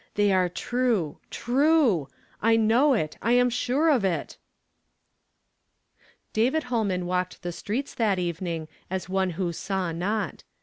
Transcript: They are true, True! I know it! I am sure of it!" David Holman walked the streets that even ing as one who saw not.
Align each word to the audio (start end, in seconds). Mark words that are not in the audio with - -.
They 0.15 0.31
are 0.33 0.49
true, 0.49 1.19
True! 1.29 2.07
I 2.41 2.55
know 2.55 2.95
it! 2.95 3.19
I 3.21 3.33
am 3.33 3.51
sure 3.51 3.89
of 3.91 4.03
it!" 4.03 4.35
David 6.33 6.63
Holman 6.63 7.05
walked 7.05 7.43
the 7.43 7.51
streets 7.51 7.93
that 7.93 8.17
even 8.17 8.47
ing 8.47 8.67
as 8.89 9.07
one 9.07 9.29
who 9.37 9.53
saw 9.53 9.91
not. 9.91 10.43